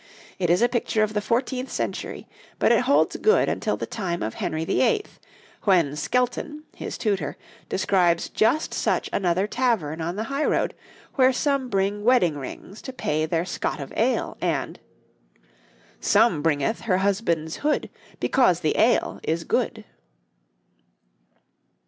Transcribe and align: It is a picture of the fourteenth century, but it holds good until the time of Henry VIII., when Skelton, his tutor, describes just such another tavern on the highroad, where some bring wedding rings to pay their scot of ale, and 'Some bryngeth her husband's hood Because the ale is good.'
It 0.39 0.49
is 0.49 0.63
a 0.63 0.67
picture 0.67 1.03
of 1.03 1.13
the 1.13 1.21
fourteenth 1.21 1.69
century, 1.71 2.27
but 2.57 2.71
it 2.71 2.85
holds 2.85 3.15
good 3.17 3.47
until 3.47 3.77
the 3.77 3.85
time 3.85 4.23
of 4.23 4.33
Henry 4.33 4.65
VIII., 4.65 5.05
when 5.65 5.95
Skelton, 5.95 6.63
his 6.75 6.97
tutor, 6.97 7.37
describes 7.69 8.27
just 8.27 8.73
such 8.73 9.11
another 9.13 9.45
tavern 9.45 10.01
on 10.01 10.15
the 10.15 10.23
highroad, 10.23 10.73
where 11.17 11.31
some 11.31 11.69
bring 11.69 12.03
wedding 12.03 12.35
rings 12.35 12.81
to 12.81 12.91
pay 12.91 13.27
their 13.27 13.45
scot 13.45 13.79
of 13.79 13.93
ale, 13.95 14.37
and 14.41 14.79
'Some 15.99 16.41
bryngeth 16.41 16.81
her 16.85 16.97
husband's 16.97 17.57
hood 17.57 17.91
Because 18.19 18.61
the 18.61 18.79
ale 18.79 19.19
is 19.21 19.43
good.' 19.43 19.85